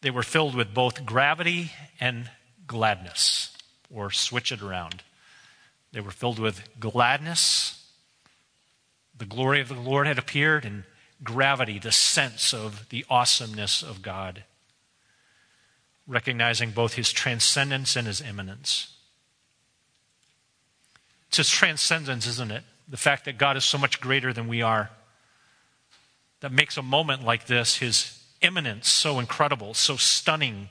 [0.02, 2.30] They were filled with both gravity and
[2.68, 3.56] gladness,
[3.94, 5.04] or switch it around.
[5.92, 7.80] They were filled with gladness
[9.20, 10.86] the glory of the Lord had appeared, and
[11.24, 14.44] gravity, the sense of the awesomeness of God,
[16.08, 18.96] recognizing both his transcendence and his immanence.
[21.28, 22.64] It's his transcendence, isn't it?
[22.88, 24.90] The fact that God is so much greater than we are.
[26.40, 30.69] That makes a moment like this, his immanence, so incredible, so stunning,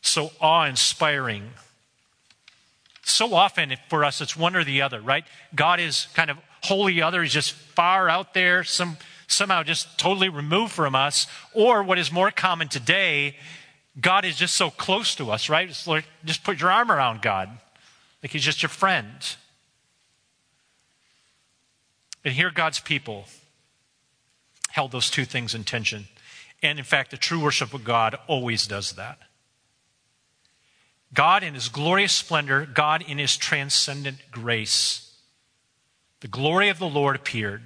[0.00, 1.50] so awe inspiring.
[3.02, 5.24] So often for us, it's one or the other, right?
[5.54, 7.22] God is kind of wholly other.
[7.22, 11.26] He's just far out there, some, somehow just totally removed from us.
[11.54, 13.36] Or what is more common today,
[14.00, 15.70] God is just so close to us, right?
[15.86, 17.50] Like, just put your arm around God,
[18.22, 19.36] like He's just your friend.
[22.24, 23.24] And here, God's people
[24.70, 26.08] held those two things in tension.
[26.62, 29.18] And in fact, the true worship of God always does that.
[31.14, 35.08] God in His glorious splendor, God in His transcendent grace
[36.20, 37.62] the glory of the Lord appeared.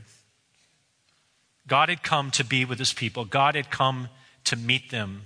[1.66, 4.08] God had come to be with his people, God had come
[4.44, 5.22] to meet them.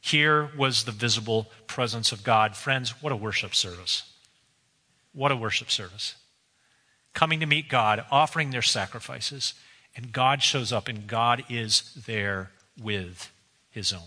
[0.00, 2.56] Here was the visible presence of God.
[2.56, 4.02] Friends, what a worship service!
[5.12, 6.14] What a worship service.
[7.14, 9.54] Coming to meet God, offering their sacrifices,
[9.94, 12.50] and God shows up, and God is there
[12.80, 13.32] with
[13.70, 14.00] his own.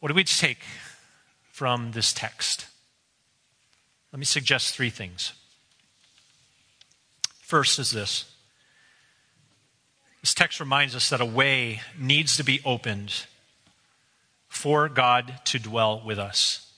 [0.00, 0.62] What do we take
[1.50, 2.66] from this text?
[4.12, 5.32] Let me suggest three things.
[7.40, 8.26] First is this
[10.20, 13.26] this text reminds us that a way needs to be opened
[14.48, 16.70] for God to dwell with us.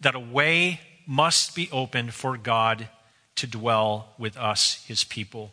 [0.00, 2.88] That a way must be opened for God
[3.36, 5.52] to dwell with us, his people.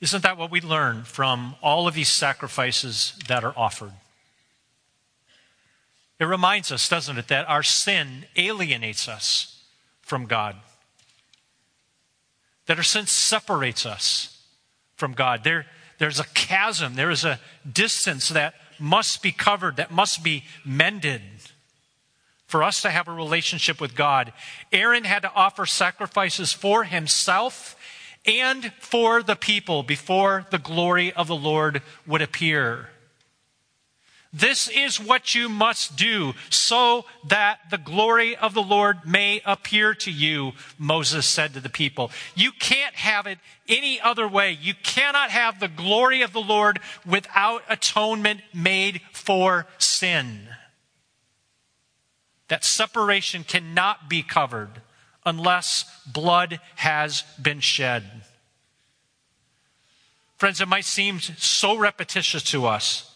[0.00, 3.92] Isn't that what we learn from all of these sacrifices that are offered?
[6.18, 9.62] It reminds us, doesn't it, that our sin alienates us
[10.02, 10.56] from God.
[12.66, 14.42] That our sin separates us
[14.96, 15.44] from God.
[15.44, 15.66] There,
[15.98, 17.40] there's a chasm, there is a
[17.70, 21.22] distance that must be covered, that must be mended
[22.46, 24.32] for us to have a relationship with God.
[24.72, 27.75] Aaron had to offer sacrifices for himself
[28.26, 32.90] and for the people before the glory of the Lord would appear.
[34.32, 39.94] This is what you must do so that the glory of the Lord may appear
[39.94, 42.10] to you, Moses said to the people.
[42.34, 44.58] You can't have it any other way.
[44.60, 50.48] You cannot have the glory of the Lord without atonement made for sin.
[52.48, 54.82] That separation cannot be covered
[55.26, 58.04] unless blood has been shed.
[60.38, 63.12] Friends, it might seem so repetitious to us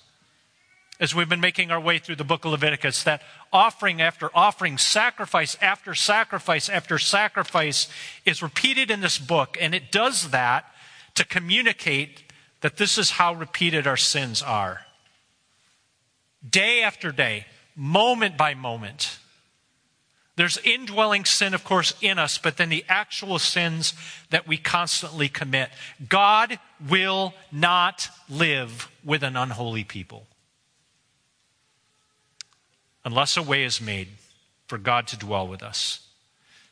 [1.01, 4.77] as we've been making our way through the book of Leviticus, that offering after offering,
[4.77, 7.89] sacrifice after sacrifice after sacrifice
[8.27, 9.57] is repeated in this book.
[9.59, 10.67] And it does that
[11.15, 12.25] to communicate
[12.61, 14.83] that this is how repeated our sins are.
[16.49, 19.20] Day after day, moment by moment.
[20.41, 23.93] There's indwelling sin, of course, in us, but then the actual sins
[24.31, 25.69] that we constantly commit.
[26.09, 30.27] God will not live with an unholy people
[33.05, 34.09] unless a way is made
[34.67, 36.09] for God to dwell with us.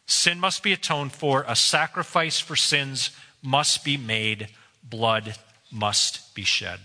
[0.07, 3.11] Sin must be atoned for, a sacrifice for sins
[3.43, 4.49] must be made,
[4.83, 5.35] blood
[5.71, 6.81] must be shed.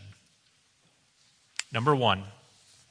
[1.71, 2.25] Number one,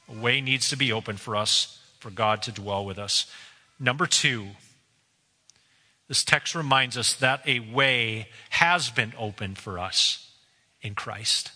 [0.09, 3.27] a way needs to be open for us, for God to dwell with us.
[3.83, 4.47] Number two,
[6.07, 10.31] this text reminds us that a way has been opened for us
[10.83, 11.51] in Christ.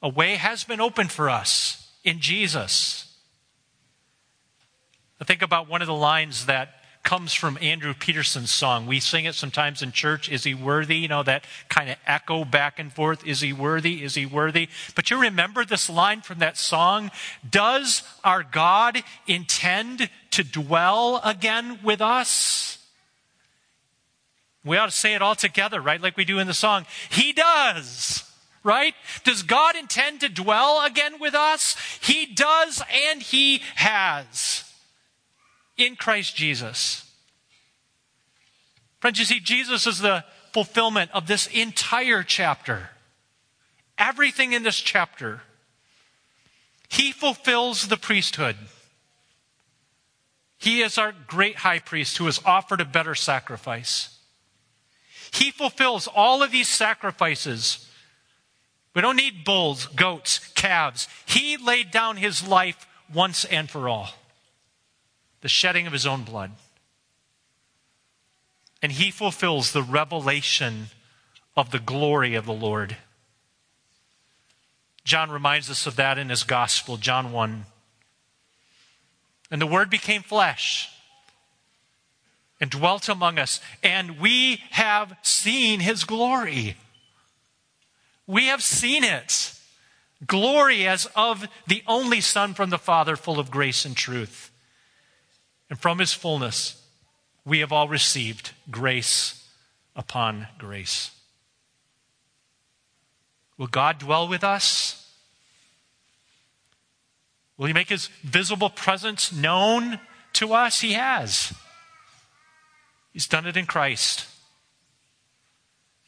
[0.00, 3.14] A way has been opened for us in Jesus.
[5.20, 6.70] I think about one of the lines that
[7.06, 8.86] comes from Andrew Peterson's song.
[8.86, 10.28] We sing it sometimes in church.
[10.28, 10.96] Is he worthy?
[10.96, 13.24] You know, that kind of echo back and forth.
[13.24, 14.02] Is he worthy?
[14.02, 14.68] Is he worthy?
[14.96, 17.12] But you remember this line from that song?
[17.48, 22.78] Does our God intend to dwell again with us?
[24.64, 26.00] We ought to say it all together, right?
[26.00, 26.86] Like we do in the song.
[27.10, 28.22] He does
[28.66, 28.94] right?
[29.22, 31.76] Does God intend to dwell again with us?
[32.02, 34.64] He does and He has
[35.76, 37.10] in Christ Jesus.
[39.00, 42.90] Friends, you see, Jesus is the fulfillment of this entire chapter.
[43.98, 45.42] Everything in this chapter.
[46.88, 48.56] He fulfills the priesthood.
[50.58, 54.18] He is our great high priest who has offered a better sacrifice.
[55.32, 57.88] He fulfills all of these sacrifices.
[58.94, 61.08] We don't need bulls, goats, calves.
[61.26, 64.10] He laid down his life once and for all
[65.42, 66.50] the shedding of his own blood.
[68.82, 70.86] And he fulfills the revelation
[71.56, 72.96] of the glory of the Lord.
[75.04, 77.66] John reminds us of that in his gospel, John 1.
[79.50, 80.88] And the Word became flesh
[82.60, 86.76] and dwelt among us, and we have seen his glory.
[88.26, 89.52] We have seen it.
[90.26, 94.50] Glory as of the only Son from the Father, full of grace and truth.
[95.68, 96.82] And from his fullness,
[97.44, 99.46] we have all received grace
[99.94, 101.10] upon grace.
[103.58, 105.05] Will God dwell with us?
[107.56, 109.98] Will he make his visible presence known
[110.34, 110.80] to us?
[110.80, 111.52] He has.
[113.12, 114.26] He's done it in Christ.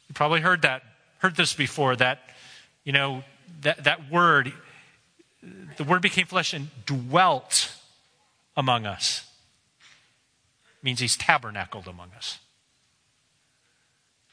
[0.07, 0.83] You probably heard that,
[1.19, 2.19] heard this before, that,
[2.83, 3.23] you know,
[3.61, 4.53] that, that word,
[5.77, 7.73] the word became flesh and dwelt
[8.55, 9.25] among us
[10.81, 12.39] means he's tabernacled among us.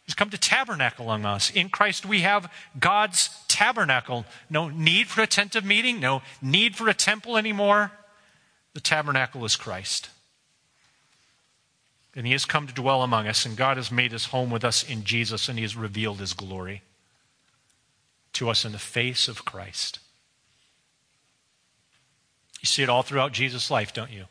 [0.07, 1.51] He's come to tabernacle among us.
[1.51, 4.25] In Christ, we have God's tabernacle.
[4.49, 7.91] No need for a tent of meeting, no need for a temple anymore.
[8.75, 10.11] The tabernacle is Christ.
[12.15, 14.65] And he has come to dwell among us, and God has made his home with
[14.65, 16.83] us in Jesus, and he has revealed his glory
[18.35, 19.99] to us in the face of Christ.
[22.61, 24.27] You see it all throughout Jesus' life, don't you?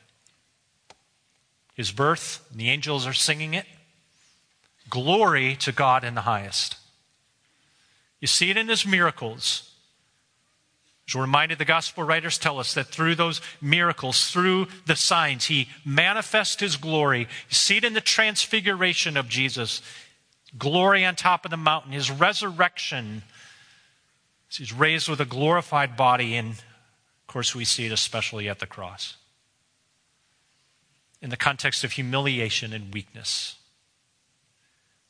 [1.76, 3.66] his birth, and the angels are singing it.
[4.90, 6.78] Glory to God in the highest.
[8.20, 9.72] You see it in his miracles.
[11.08, 15.46] As we're reminded, the gospel writers tell us that through those miracles, through the signs,
[15.46, 17.22] he manifests his glory.
[17.22, 19.82] You see it in the transfiguration of Jesus.
[20.58, 23.24] glory on top of the mountain, his resurrection.
[24.50, 28.68] He's raised with a glorified body, and of course, we see it especially at the
[28.68, 29.18] cross
[31.22, 33.55] in the context of humiliation and weakness.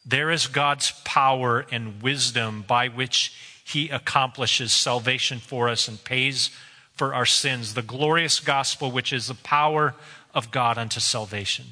[0.06, 3.34] There is God's power and wisdom by which
[3.64, 6.52] he accomplishes salvation for us and pays
[6.94, 7.74] for our sins.
[7.74, 9.96] The glorious gospel, which is the power
[10.34, 11.66] of God unto salvation.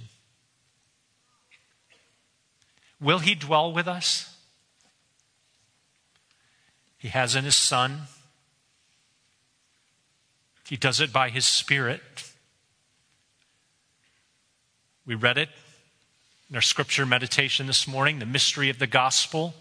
[3.00, 4.36] Will he dwell with us?
[6.98, 8.04] He has in his Son.
[10.68, 12.32] He does it by his Spirit.
[15.06, 15.50] We read it
[16.54, 19.56] in our scripture meditation this morning the mystery of the gospel.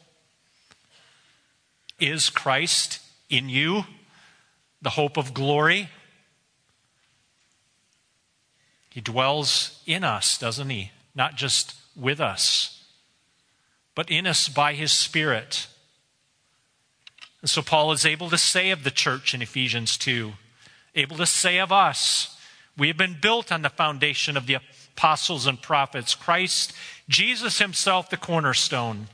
[1.99, 3.84] Is Christ in you
[4.82, 5.88] the hope of glory?
[8.90, 10.90] He dwells in us, doesn't he?
[11.14, 12.84] Not just with us,
[13.95, 15.68] but in us by his Spirit.
[17.40, 20.34] And so Paul is able to say of the church in Ephesians 2,
[20.95, 22.38] able to say of us,
[22.76, 26.72] we have been built on the foundation of the apostles and prophets, Christ,
[27.09, 29.09] Jesus himself, the cornerstone,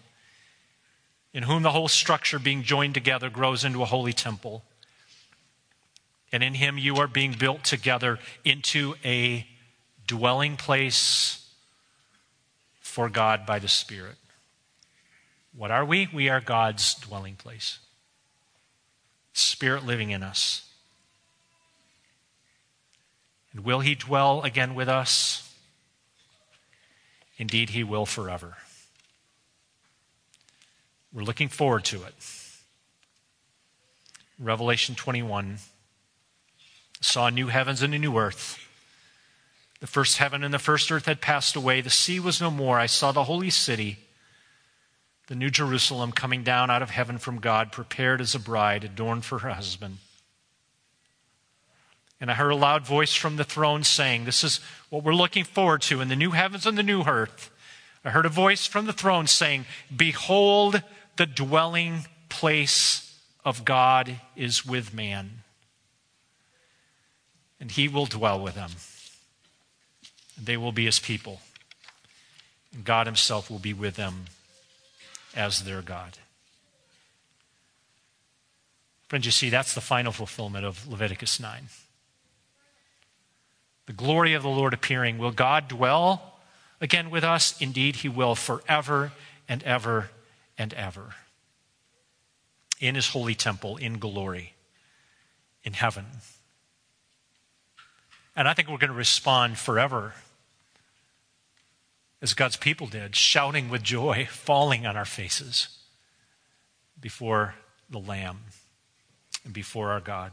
[1.32, 4.64] in whom the whole structure being joined together grows into a holy temple.
[6.30, 9.46] And in him you are being built together into a
[10.06, 11.46] dwelling place
[12.80, 14.16] for God by the Spirit.
[15.56, 16.08] What are we?
[16.12, 17.78] We are God's dwelling place.
[19.32, 20.68] Spirit living in us.
[23.52, 25.47] And will he dwell again with us?
[27.38, 28.56] Indeed, he will forever.
[31.12, 32.14] We're looking forward to it.
[34.38, 35.58] Revelation 21
[37.00, 38.58] saw new heavens and a new earth.
[39.80, 41.80] The first heaven and the first earth had passed away.
[41.80, 42.78] The sea was no more.
[42.78, 43.98] I saw the holy city,
[45.28, 49.24] the new Jerusalem, coming down out of heaven from God, prepared as a bride adorned
[49.24, 49.98] for her husband.
[52.20, 54.60] And I heard a loud voice from the throne saying, This is
[54.90, 57.50] what we're looking forward to in the new heavens and the new earth.
[58.04, 60.82] I heard a voice from the throne saying, Behold,
[61.16, 65.42] the dwelling place of God is with man,
[67.60, 68.70] and he will dwell with them.
[70.36, 71.40] And they will be his people,
[72.72, 74.26] and God himself will be with them
[75.36, 76.18] as their God.
[79.08, 81.68] Friends, you see, that's the final fulfillment of Leviticus 9
[83.88, 85.16] the glory of the Lord appearing.
[85.16, 86.34] Will God dwell
[86.78, 87.58] again with us?
[87.58, 89.12] Indeed, He will forever
[89.48, 90.10] and ever
[90.58, 91.14] and ever.
[92.80, 94.52] In His holy temple, in glory,
[95.64, 96.04] in heaven.
[98.36, 100.12] And I think we're going to respond forever
[102.20, 105.78] as God's people did, shouting with joy, falling on our faces
[107.00, 107.54] before
[107.88, 108.40] the Lamb
[109.46, 110.32] and before our God.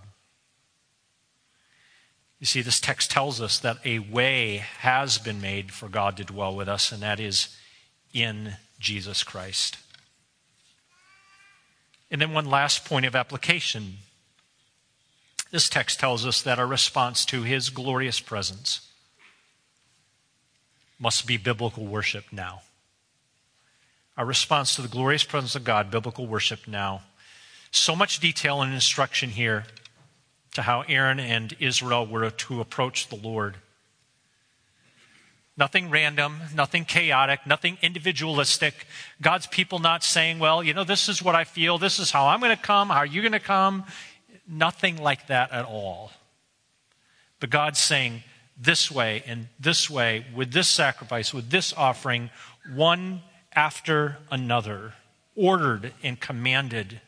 [2.39, 6.23] You see, this text tells us that a way has been made for God to
[6.23, 7.55] dwell with us, and that is
[8.13, 9.77] in Jesus Christ.
[12.11, 13.97] And then, one last point of application.
[15.51, 18.91] This text tells us that our response to his glorious presence
[20.99, 22.61] must be biblical worship now.
[24.17, 27.03] Our response to the glorious presence of God, biblical worship now.
[27.71, 29.65] So much detail and instruction here
[30.55, 33.57] to how Aaron and Israel were to approach the Lord.
[35.57, 38.87] Nothing random, nothing chaotic, nothing individualistic.
[39.21, 42.27] God's people not saying, well, you know, this is what I feel, this is how
[42.27, 43.85] I'm going to come, how are you going to come?
[44.47, 46.11] Nothing like that at all.
[47.39, 48.23] But God's saying,
[48.57, 52.29] this way and this way, with this sacrifice, with this offering,
[52.73, 53.21] one
[53.53, 54.93] after another,
[55.35, 57.01] ordered and commanded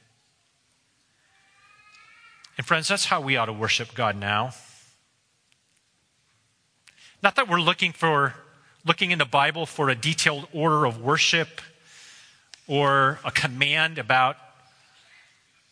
[2.58, 4.52] and friends, that's how we ought to worship God now.
[7.22, 8.34] Not that we're looking for
[8.86, 11.62] looking in the Bible for a detailed order of worship
[12.68, 14.38] or a command about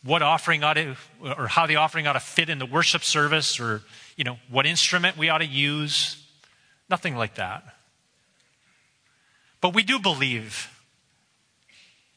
[0.04, 3.60] what offering ought to or how the offering ought to fit in the worship service
[3.60, 3.82] or
[4.16, 6.24] you know what instrument we ought to use.
[6.90, 7.64] Nothing like that.
[9.62, 10.70] But we do believe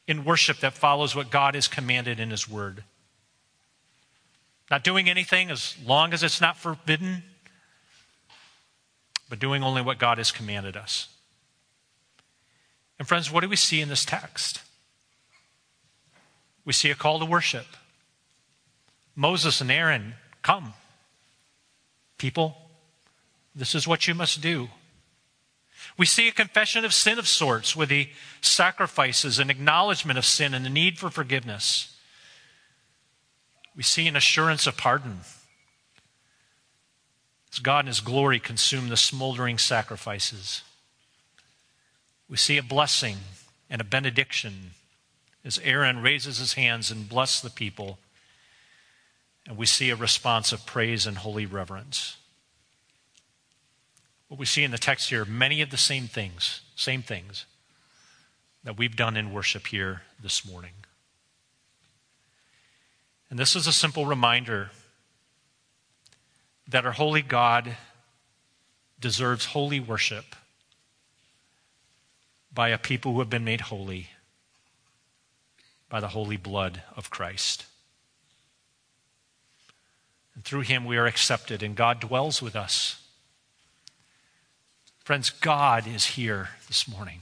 [0.06, 2.82] in worship that follows what god has commanded in his word
[4.70, 7.22] not doing anything as long as it's not forbidden,
[9.28, 11.08] but doing only what God has commanded us.
[12.98, 14.62] And, friends, what do we see in this text?
[16.64, 17.66] We see a call to worship.
[19.14, 20.74] Moses and Aaron, come.
[22.18, 22.56] People,
[23.54, 24.68] this is what you must do.
[25.96, 28.08] We see a confession of sin of sorts with the
[28.40, 31.96] sacrifices and acknowledgement of sin and the need for forgiveness.
[33.78, 35.20] We see an assurance of pardon.
[37.52, 40.62] As God in His glory consume the smoldering sacrifices.
[42.28, 43.18] We see a blessing
[43.70, 44.72] and a benediction
[45.44, 48.00] as Aaron raises his hands and blesses the people.
[49.46, 52.16] And we see a response of praise and holy reverence.
[54.26, 57.46] What we see in the text here, many of the same things, same things
[58.64, 60.72] that we've done in worship here this morning.
[63.30, 64.70] And this is a simple reminder
[66.66, 67.76] that our holy God
[69.00, 70.34] deserves holy worship
[72.52, 74.08] by a people who have been made holy
[75.88, 77.64] by the holy blood of Christ.
[80.34, 83.02] And through him we are accepted, and God dwells with us.
[85.04, 87.20] Friends, God is here this morning.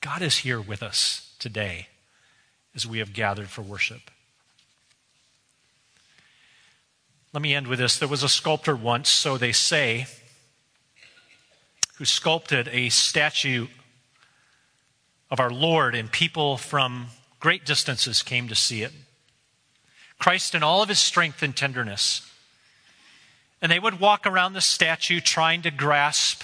[0.00, 1.88] God is here with us today
[2.74, 4.10] as we have gathered for worship.
[7.32, 7.96] Let me end with this.
[7.96, 10.06] There was a sculptor once, so they say,
[11.96, 13.68] who sculpted a statue
[15.30, 17.06] of our Lord, and people from
[17.38, 18.92] great distances came to see it.
[20.18, 22.28] Christ in all of his strength and tenderness.
[23.62, 26.42] And they would walk around the statue trying to grasp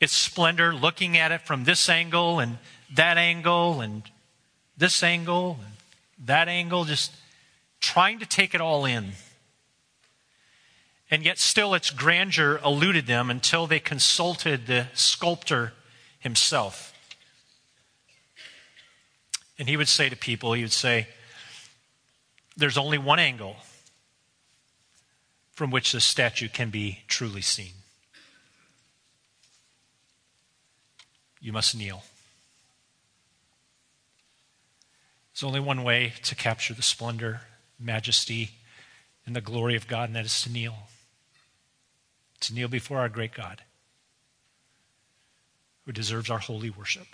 [0.00, 2.58] its splendor, looking at it from this angle and
[2.94, 4.04] that angle and
[4.76, 5.72] this angle and
[6.26, 7.12] that angle, just
[7.80, 9.12] trying to take it all in.
[11.12, 15.74] And yet, still, its grandeur eluded them until they consulted the sculptor
[16.18, 16.94] himself.
[19.58, 21.08] And he would say to people, he would say,
[22.56, 23.56] There's only one angle
[25.52, 27.74] from which this statue can be truly seen.
[31.42, 32.04] You must kneel.
[35.34, 37.42] There's only one way to capture the splendor,
[37.78, 38.52] majesty,
[39.26, 40.88] and the glory of God, and that is to kneel.
[42.42, 43.62] To kneel before our great God,
[45.86, 47.06] who deserves our holy worship.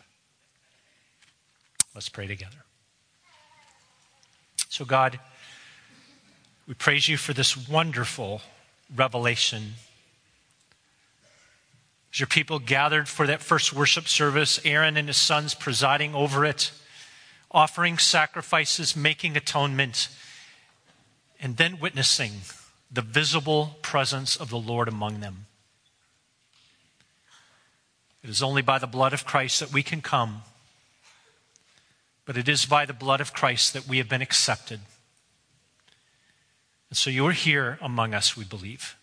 [1.95, 2.65] Let's pray together.
[4.71, 5.21] So, God,
[6.67, 8.41] we praise you for this wonderful
[8.97, 9.75] revelation.
[12.11, 16.47] As your people gathered for that first worship service, Aaron and his sons presiding over
[16.47, 16.71] it,
[17.51, 20.09] offering sacrifices, making atonement,
[21.39, 22.33] and then witnessing
[22.91, 25.47] the visible presence of the Lord among them.
[28.23, 30.43] It is only by the blood of Christ that we can come,
[32.25, 34.81] but it is by the blood of Christ that we have been accepted.
[36.91, 38.97] And so you're here among us, we believe.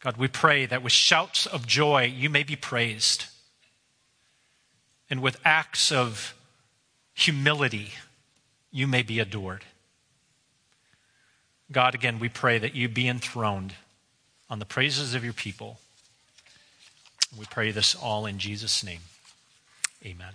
[0.00, 3.26] God, we pray that with shouts of joy you may be praised,
[5.08, 6.34] and with acts of
[7.14, 7.92] humility
[8.70, 9.64] you may be adored.
[11.72, 13.74] God, again, we pray that you be enthroned
[14.50, 15.78] on the praises of your people.
[17.38, 19.00] We pray this all in Jesus' name.
[20.04, 20.34] Amen.